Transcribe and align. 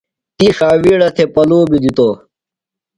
تی 0.37 0.47
ݜاوِیڑہ 0.57 1.09
تھےۡ 1.15 1.29
پلُوۡ 1.33 1.65
بیۡ 1.69 1.81
دِتوۡ 1.83 2.11
ہِنوۡ۔ 2.13 2.17